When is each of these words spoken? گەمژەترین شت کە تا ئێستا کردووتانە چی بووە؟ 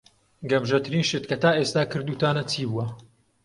گەمژەترین 0.49 1.03
شت 1.09 1.23
کە 1.29 1.37
تا 1.43 1.51
ئێستا 1.57 1.81
کردووتانە 1.91 2.43
چی 2.51 2.63
بووە؟ 2.69 2.85